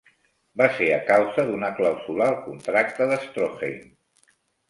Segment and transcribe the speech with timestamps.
[0.61, 3.87] Va ser a causa d'una clàusula al contracte d'Stroheim.